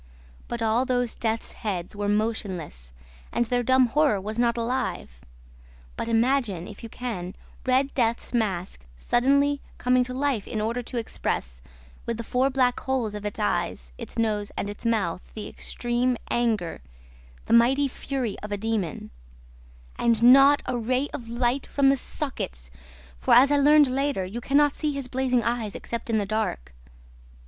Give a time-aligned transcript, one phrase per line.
[0.47, 2.91] But all those death's heads were motionless
[3.31, 5.21] and their dumb horror was not alive.
[5.95, 7.35] But imagine, if you can,
[7.67, 11.61] Red Death's mask suddenly coming to life in order to express,
[12.07, 16.17] with the four black holes of its eyes, its nose, and its mouth, the extreme
[16.31, 16.81] anger,
[17.45, 19.11] the mighty fury of a demon;
[19.99, 22.71] AND NOT A RAY OF LIGHT FROM THE SOCKETS,
[23.19, 26.25] for, as I learned later, you can not see his blazing eyes except in the
[26.25, 26.73] dark.